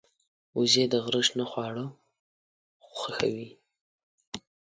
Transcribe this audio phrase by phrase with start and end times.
[0.57, 1.85] وزې د غره شنه خواړه
[2.97, 3.49] خوښوي